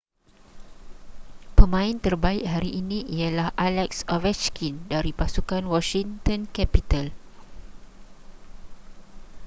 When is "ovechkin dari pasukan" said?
4.15-5.61